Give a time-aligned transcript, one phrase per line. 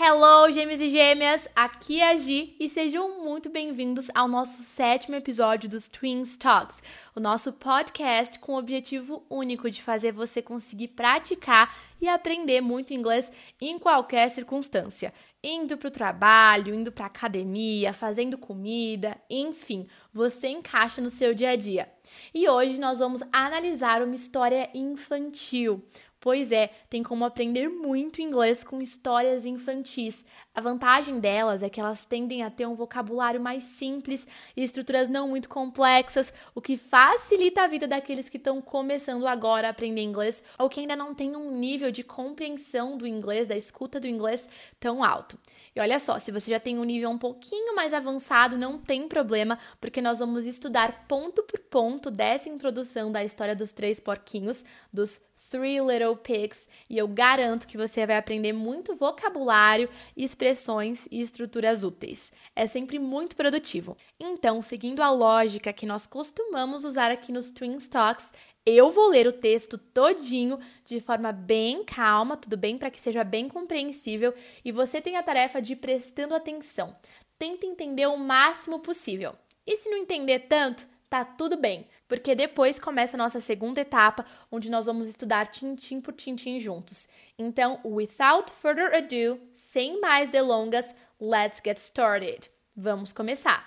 [0.00, 1.48] Hello, gêmeos e gêmeas!
[1.56, 6.84] Aqui é a Gi e sejam muito bem-vindos ao nosso sétimo episódio dos Twins Talks,
[7.16, 12.94] o nosso podcast com o objetivo único de fazer você conseguir praticar e aprender muito
[12.94, 15.12] inglês em qualquer circunstância.
[15.42, 21.50] Indo para o trabalho, indo para academia, fazendo comida, enfim, você encaixa no seu dia
[21.50, 21.88] a dia.
[22.32, 25.84] E hoje nós vamos analisar uma história infantil,
[26.20, 30.24] Pois é, tem como aprender muito inglês com histórias infantis.
[30.52, 34.26] A vantagem delas é que elas tendem a ter um vocabulário mais simples
[34.56, 39.68] e estruturas não muito complexas, o que facilita a vida daqueles que estão começando agora
[39.68, 43.56] a aprender inglês ou que ainda não têm um nível de compreensão do inglês, da
[43.56, 44.48] escuta do inglês
[44.80, 45.38] tão alto.
[45.74, 49.06] E olha só, se você já tem um nível um pouquinho mais avançado, não tem
[49.06, 54.64] problema, porque nós vamos estudar ponto por ponto dessa introdução da história dos três porquinhos,
[54.92, 55.20] dos
[55.50, 61.82] Three Little Pigs e eu garanto que você vai aprender muito vocabulário, expressões e estruturas
[61.82, 62.32] úteis.
[62.54, 63.96] É sempre muito produtivo.
[64.20, 68.32] Então, seguindo a lógica que nós costumamos usar aqui nos Twin Talks,
[68.66, 72.76] eu vou ler o texto todinho de forma bem calma, tudo bem?
[72.76, 76.94] Para que seja bem compreensível e você tem a tarefa de ir prestando atenção.
[77.38, 79.34] Tenta entender o máximo possível.
[79.66, 84.24] E se não entender tanto, tá tudo bem, porque depois começa a nossa segunda etapa,
[84.50, 87.08] onde nós vamos estudar tintim por tintim juntos.
[87.38, 92.48] Então, without further ado, sem mais delongas, let's get started.
[92.74, 93.62] Vamos começar.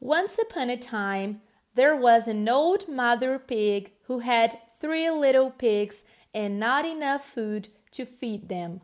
[0.00, 1.40] Once upon a time,
[1.74, 7.68] there was an old mother pig who had three little pigs and not enough food
[7.92, 8.80] to feed them.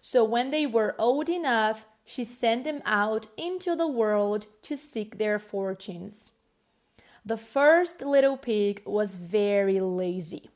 [0.00, 5.18] So when they were old enough, she sent them out into the world to seek
[5.18, 6.32] their fortunes.
[7.26, 10.48] The first little pig was very lazy.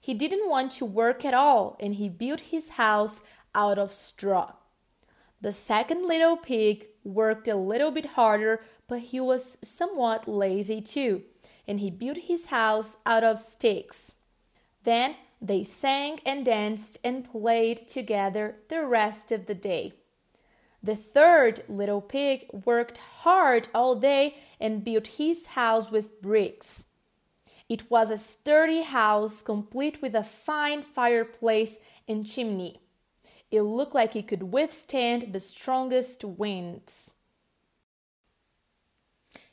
[0.00, 4.52] He didn't want to work at all and he built his house out of straw.
[5.40, 11.24] The second little pig worked a little bit harder, but he was somewhat lazy too,
[11.66, 14.14] and he built his house out of sticks.
[14.84, 19.94] Then they sang and danced and played together the rest of the day.
[20.84, 26.84] The third little pig worked hard all day and built his house with bricks.
[27.70, 32.82] It was a sturdy house complete with a fine fireplace and chimney.
[33.50, 37.14] It looked like it could withstand the strongest winds.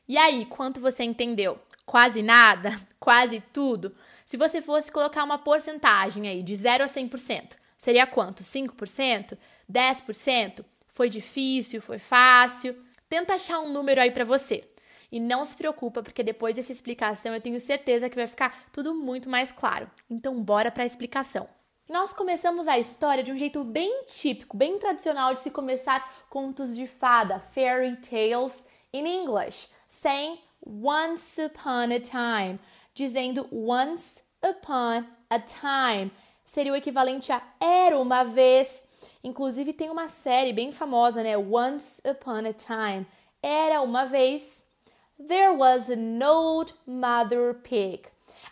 [0.10, 1.58] E aí, quanto você entendeu?
[1.86, 2.72] Quase nada?
[3.00, 3.96] Quase tudo?
[4.26, 8.44] Se você fosse colocar uma porcentagem aí de 0 a 100%, seria quanto?
[8.44, 9.38] 5%?
[9.72, 10.66] 10%?
[11.02, 11.82] Foi difícil?
[11.82, 12.78] Foi fácil?
[13.10, 14.64] Tenta achar um número aí para você.
[15.12, 18.94] E não se preocupa, porque depois dessa explicação eu tenho certeza que vai ficar tudo
[18.94, 19.90] muito mais claro.
[20.08, 21.50] Então, bora para a explicação.
[21.90, 26.76] Nós começamos a história de um jeito bem típico, bem tradicional de se começar contos
[26.76, 28.64] de fada, fairy tales
[28.94, 32.60] in English, saying once upon a time,
[32.94, 36.12] dizendo once upon a time.
[36.46, 38.86] Seria o equivalente a era uma vez
[39.24, 41.38] Inclusive tem uma série bem famosa, né?
[41.38, 43.06] Once Upon a Time.
[43.42, 44.64] Era uma vez.
[45.28, 48.04] There was an old mother pig.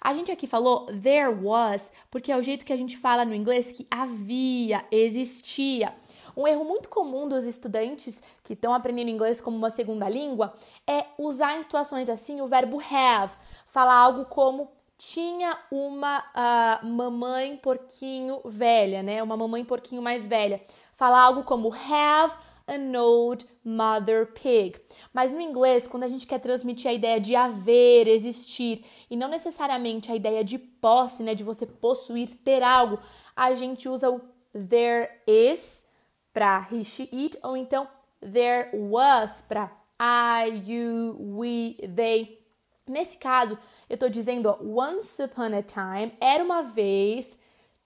[0.02, 3.34] A gente aqui falou there was porque é o jeito que a gente fala no
[3.34, 5.94] inglês que havia, existia.
[6.38, 10.54] Um erro muito comum dos estudantes que estão aprendendo inglês como uma segunda língua
[10.88, 13.34] é usar em situações assim o verbo have,
[13.66, 19.24] falar algo como tinha uma uh, mamãe porquinho velha, né?
[19.24, 20.62] Uma mamãe porquinho mais velha.
[20.94, 22.36] Falar algo como have
[22.68, 24.76] an old mother pig.
[25.14, 29.30] Mas no inglês, quando a gente quer transmitir a ideia de haver, existir, e não
[29.30, 33.00] necessariamente a ideia de posse, né, de você possuir, ter algo,
[33.34, 34.20] a gente usa o
[34.54, 35.88] there is
[36.34, 37.88] para he, she, it, ou então
[38.20, 42.38] there was para I, you, we, they.
[42.86, 43.58] Nesse caso,
[43.90, 47.40] eu tô dizendo, ó, once upon a time, era uma vez,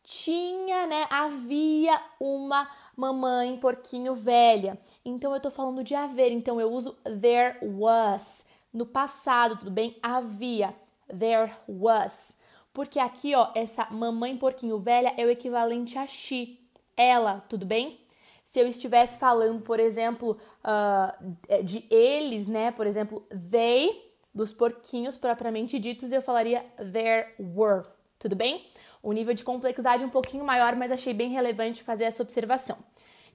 [0.03, 4.77] tinha, né, havia uma mamãe porquinho velha.
[5.03, 8.45] Então eu tô falando de haver, então eu uso there was.
[8.71, 9.97] No passado, tudo bem?
[10.01, 10.75] Havia.
[11.07, 12.37] There was.
[12.73, 16.59] Porque aqui, ó, essa mamãe porquinho velha é o equivalente a she.
[16.97, 17.99] Ela, tudo bem?
[18.45, 22.71] Se eu estivesse falando, por exemplo, uh, de eles, né?
[22.71, 27.85] Por exemplo, they dos porquinhos propriamente ditos, eu falaria there were.
[28.17, 28.65] Tudo bem?
[29.01, 32.77] O nível de complexidade é um pouquinho maior, mas achei bem relevante fazer essa observação.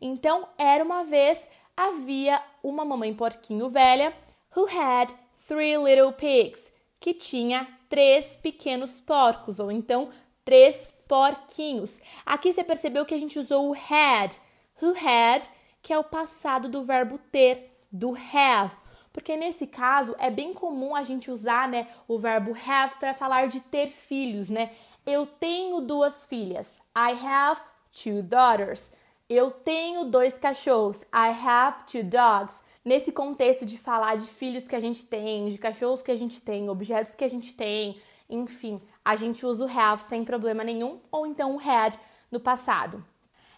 [0.01, 1.47] Então, era uma vez,
[1.77, 4.15] havia uma mamãe porquinho velha
[4.57, 5.13] who had
[5.47, 10.11] three little pigs, que tinha três pequenos porcos, ou então
[10.45, 12.01] três porquinhos.
[12.25, 14.35] Aqui você percebeu que a gente usou o had
[14.81, 15.49] who had,
[15.83, 18.75] que é o passado do verbo ter, do have.
[19.13, 23.49] Porque nesse caso é bem comum a gente usar, né, o verbo have para falar
[23.49, 24.71] de ter filhos, né?
[25.07, 26.83] Eu tenho duas filhas.
[26.97, 27.61] I have
[28.03, 28.93] two daughters.
[29.29, 31.03] Eu tenho dois cachorros.
[31.05, 32.63] I have two dogs.
[32.85, 36.41] Nesse contexto de falar de filhos que a gente tem, de cachorros que a gente
[36.41, 38.01] tem, objetos que a gente tem,
[38.31, 41.99] enfim, a gente usa o have sem problema nenhum, ou então o had
[42.31, 43.05] no passado.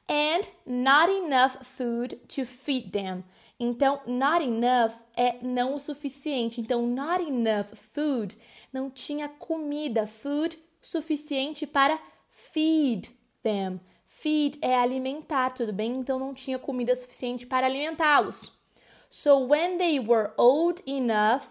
[0.08, 3.22] And not enough food to feed them.
[3.62, 6.62] Então, not enough é não o suficiente.
[6.62, 8.38] Então, not enough food,
[8.72, 13.78] não tinha comida, food suficiente para feed them.
[14.06, 15.92] Feed é alimentar, tudo bem?
[15.96, 18.50] Então, não tinha comida suficiente para alimentá-los.
[19.10, 21.48] So, when they were old enough,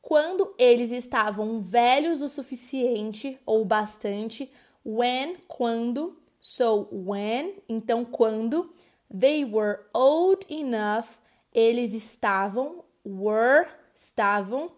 [0.00, 4.50] quando eles estavam velhos o suficiente ou bastante,
[4.84, 8.72] when, quando, so when, então quando,
[9.10, 11.21] they were old enough
[11.54, 14.70] eles estavam, were, estavam,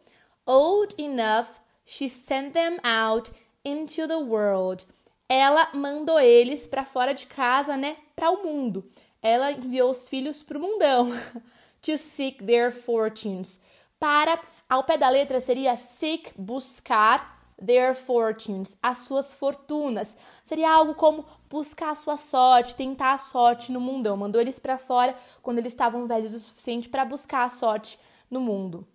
[0.47, 3.31] old enough, she sent them out
[3.65, 4.87] into the world.
[5.29, 7.97] Ela mandou eles para fora de casa, né?
[8.15, 8.85] Para o mundo.
[9.23, 11.11] Ela enviou os filhos para o mundão.
[11.85, 13.61] to seek their fortunes.
[14.01, 20.17] Para, ao pé da letra seria seek, buscar, their fortunes, as suas fortunas.
[20.45, 24.17] Seria algo como buscar a sua sorte, tentar a sorte no mundão.
[24.17, 27.99] Mandou eles para fora quando eles estavam velhos o suficiente para buscar a sorte
[28.31, 28.87] no mundo.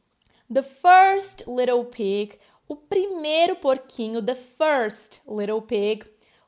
[0.51, 2.37] The first little pig,
[2.67, 6.03] o primeiro porquinho, the first little pig,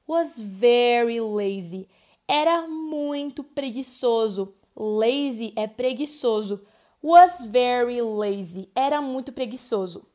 [0.08, 1.88] was very lazy.
[2.28, 4.54] Era muito preguiçoso.
[4.76, 6.66] Lazy é preguiçoso.
[7.04, 8.70] Was very lazy.
[8.76, 10.06] Era muito preguiçoso.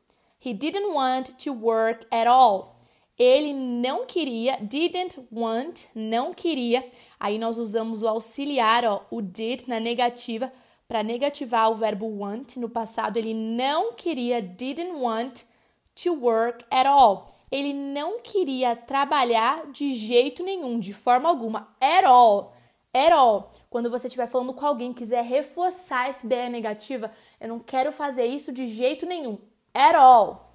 [0.43, 2.77] He didn't want to work at all.
[3.17, 6.87] Ele não queria, didn't want, não queria.
[7.19, 10.53] Aí nós usamos o auxiliar, ó, o did na negativa
[10.87, 12.57] para negativar o verbo want.
[12.57, 15.45] No passado ele não queria, didn't want
[15.95, 17.33] to work at all.
[17.51, 22.53] Ele não queria trabalhar de jeito nenhum, de forma alguma, at all.
[22.93, 23.51] At all.
[23.69, 28.25] Quando você estiver falando com alguém quiser reforçar essa ideia negativa, eu não quero fazer
[28.25, 29.39] isso de jeito nenhum.
[29.73, 30.53] At all.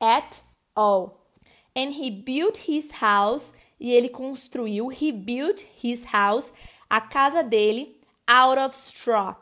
[0.00, 0.42] At
[0.76, 1.20] all.
[1.76, 3.52] And he built his house.
[3.78, 4.90] E ele construiu.
[4.90, 6.52] He built his house.
[6.88, 8.00] A casa dele.
[8.26, 9.36] Out of straw.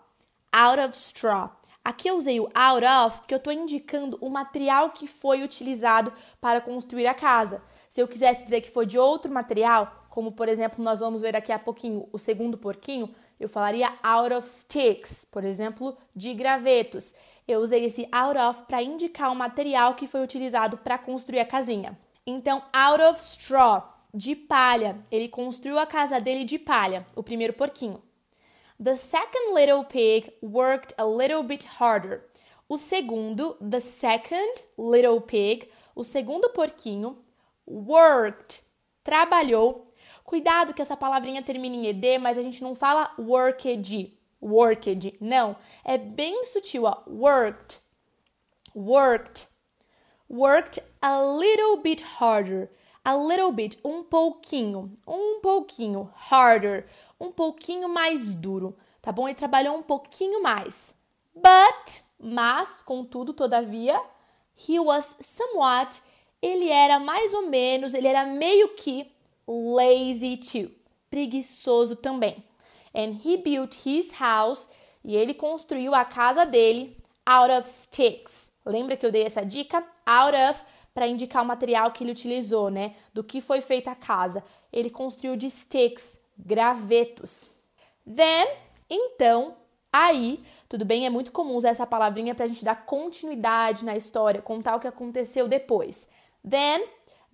[0.53, 1.51] Out of straw.
[1.85, 6.13] Aqui eu usei o out of porque eu estou indicando o material que foi utilizado
[6.41, 7.61] para construir a casa.
[7.91, 11.33] Se eu quisesse dizer que foi de outro material, como por exemplo nós vamos ver
[11.33, 17.13] daqui a pouquinho o segundo porquinho, eu falaria out of sticks, por exemplo, de gravetos.
[17.47, 21.47] Eu usei esse out of para indicar o material que foi utilizado para construir a
[21.47, 21.99] casinha.
[22.27, 25.05] Então, out of straw, de palha.
[25.11, 28.03] Ele construiu a casa dele de palha, o primeiro porquinho.
[28.83, 32.25] The second little pig worked a little bit harder.
[32.69, 37.19] O segundo, the second little pig, o segundo porquinho,
[37.67, 38.63] worked,
[39.05, 39.93] trabalhou.
[40.25, 44.13] Cuidado que essa palavrinha termina em ed, mas a gente não fala worked,
[44.43, 45.57] worked, não.
[45.85, 47.03] É bem sutil, ó.
[47.07, 47.79] Worked,
[48.75, 49.49] worked,
[50.29, 52.69] worked a little bit harder.
[53.05, 56.87] A little bit, um pouquinho, um pouquinho, harder,
[57.19, 59.27] um pouquinho mais duro, tá bom?
[59.27, 60.95] Ele trabalhou um pouquinho mais.
[61.35, 64.01] But, mas, contudo, todavia,
[64.57, 66.01] he was somewhat,
[66.41, 69.11] ele era mais ou menos, ele era meio que
[69.49, 70.71] lazy too,
[71.11, 72.45] preguiçoso também.
[72.95, 74.71] And he built his house,
[75.05, 78.51] e ele construiu a casa dele out of sticks.
[78.65, 79.85] Lembra que eu dei essa dica?
[80.07, 80.63] Out of
[80.95, 82.95] para indicar o material que ele utilizou, né?
[83.13, 84.45] Do que foi feita a casa.
[84.73, 87.51] Ele construiu de sticks, gravetos.
[88.05, 88.47] Then,
[88.89, 89.57] então,
[89.93, 91.07] aí, tudo bem?
[91.07, 94.81] É muito comum usar essa palavrinha para a gente dar continuidade na história, contar o
[94.81, 96.09] que aconteceu depois.
[96.49, 96.85] Then,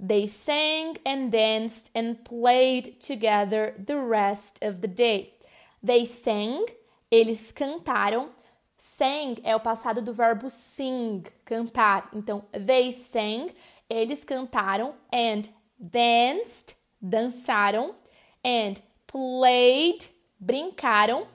[0.07, 5.38] they sang and danced and played together the rest of the day.
[5.85, 6.67] They sang,
[7.11, 8.31] eles cantaram
[8.79, 12.09] Sang é o passado do verbo sing, cantar.
[12.15, 13.53] Então, they sang,
[13.91, 15.43] eles cantaram, and
[15.77, 17.97] danced, dançaram,
[18.45, 18.75] and
[19.07, 20.09] played,
[20.39, 21.27] brincaram,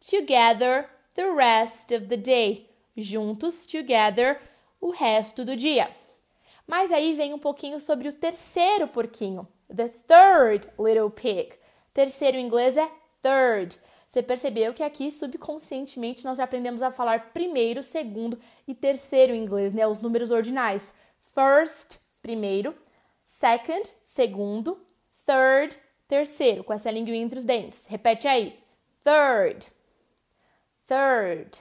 [0.00, 4.40] together the rest of the day, juntos, together,
[4.80, 5.88] o resto do dia.
[6.66, 11.52] Mas aí vem um pouquinho sobre o terceiro porquinho, the third little pig.
[11.94, 12.90] Terceiro em inglês é
[13.28, 13.78] third.
[14.08, 19.42] Você percebeu que aqui subconscientemente nós já aprendemos a falar primeiro, segundo e terceiro em
[19.42, 19.86] inglês, né?
[19.86, 20.94] Os números ordinais.
[21.34, 22.74] First, primeiro,
[23.22, 24.78] second, segundo,
[25.26, 27.86] third, terceiro, com essa língua entre os dentes.
[27.86, 28.58] Repete aí.
[29.04, 29.70] Third.
[30.86, 31.58] Third.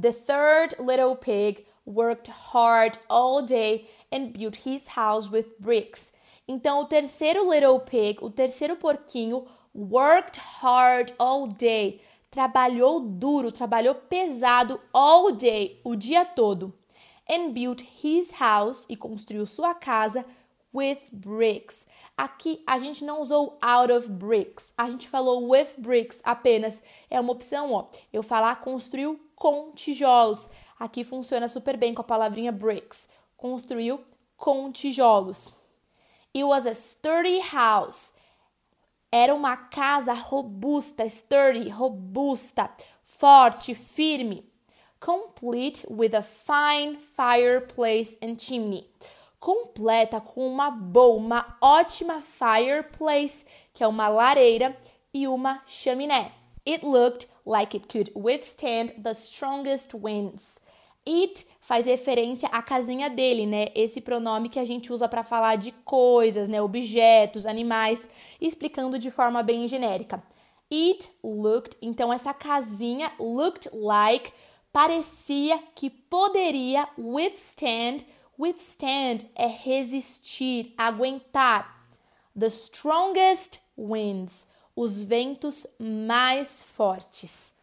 [0.00, 6.14] The third little pig worked hard all day and built his house with bricks.
[6.48, 9.46] Então, o terceiro little pig, o terceiro porquinho,
[9.76, 12.00] worked hard all day.
[12.30, 16.72] Trabalhou duro, trabalhou pesado all day, o dia todo.
[17.28, 20.24] And built his house e construiu sua casa
[20.72, 21.86] with bricks.
[22.16, 26.82] Aqui a gente não usou out of bricks, a gente falou with bricks apenas.
[27.10, 27.88] É uma opção, ó.
[28.12, 30.48] Eu falar construiu com tijolos.
[30.78, 33.08] Aqui funciona super bem com a palavrinha bricks.
[33.36, 34.00] Construiu
[34.36, 35.52] com tijolos.
[36.34, 38.15] It was a sturdy house.
[39.10, 42.70] Era uma casa robusta, sturdy, robusta,
[43.04, 44.44] forte, firme.
[44.98, 48.88] Complete with a fine fireplace and chimney.
[49.38, 54.76] Completa com uma boa, uma ótima fireplace, que é uma lareira,
[55.14, 56.32] e uma chaminé.
[56.66, 60.60] It looked like it could withstand the strongest winds.
[61.06, 63.66] It faz referência à casinha dele, né?
[63.74, 66.62] Esse pronome que a gente usa para falar de coisas, né?
[66.62, 68.08] Objetos, animais,
[68.40, 70.22] explicando de forma bem genérica.
[70.72, 74.32] It looked, então essa casinha looked like
[74.72, 78.06] parecia que poderia withstand.
[78.38, 81.88] Withstand é resistir, aguentar.
[82.38, 84.46] The strongest winds,
[84.76, 87.55] os ventos mais fortes.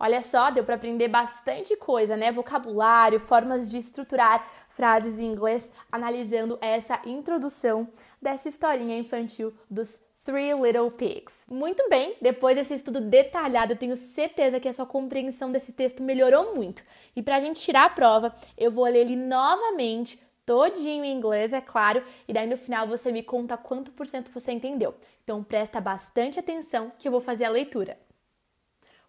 [0.00, 2.30] Olha só, deu para aprender bastante coisa, né?
[2.30, 7.88] Vocabulário, formas de estruturar frases em inglês, analisando essa introdução
[8.22, 11.44] dessa historinha infantil dos Three Little Pigs.
[11.50, 16.00] Muito bem, depois desse estudo detalhado, eu tenho certeza que a sua compreensão desse texto
[16.00, 16.84] melhorou muito.
[17.16, 21.52] E para a gente tirar a prova, eu vou ler ele novamente, todinho em inglês,
[21.52, 24.94] é claro, e daí no final você me conta quanto por cento você entendeu.
[25.24, 27.98] Então presta bastante atenção que eu vou fazer a leitura.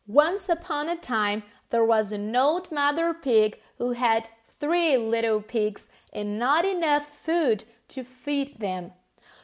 [0.10, 4.28] Once upon a time, there was an old mother pig who had
[4.60, 8.92] three little pigs and not enough food to feed them.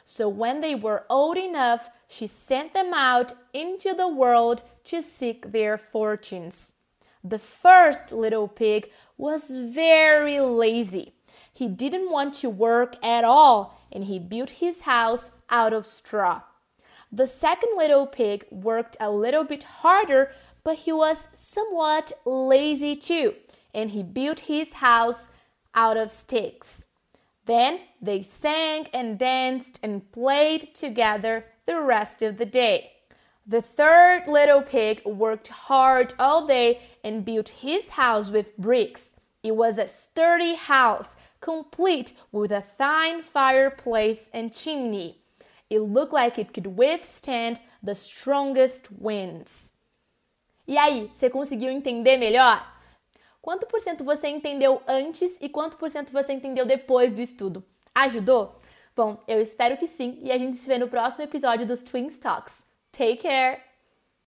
[0.04, 5.52] So when they were old enough, she sent them out into the world to seek
[5.52, 6.72] their fortunes.
[7.22, 11.14] The first little pig was very lazy.
[11.52, 16.42] He didn't want to work at all and he built his house out of straw.
[17.12, 20.32] The second little pig worked a little bit harder
[20.66, 23.36] but he was somewhat lazy too,
[23.72, 25.28] and he built his house
[25.76, 26.86] out of sticks.
[27.44, 32.94] Then they sang and danced and played together the rest of the day.
[33.46, 39.14] The third little pig worked hard all day and built his house with bricks.
[39.44, 45.20] It was a sturdy house, complete with a fine fireplace and chimney.
[45.70, 49.70] It looked like it could withstand the strongest winds.
[50.66, 52.74] E aí, você conseguiu entender melhor?
[53.40, 57.64] Quanto por cento você entendeu antes e quanto por cento você entendeu depois do estudo?
[57.94, 58.60] Ajudou?
[58.94, 62.08] Bom, eu espero que sim e a gente se vê no próximo episódio dos Twin
[62.08, 62.64] Talks.
[62.90, 63.65] Take care!